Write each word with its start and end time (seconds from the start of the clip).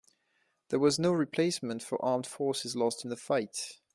There 0.69 0.79
was 0.79 0.97
no 0.97 1.11
replacement 1.13 1.83
for 1.83 2.03
armed 2.03 2.25
forces 2.25 2.75
lost 2.75 3.03
in 3.03 3.11
the 3.11 3.15
fight. 3.15 3.79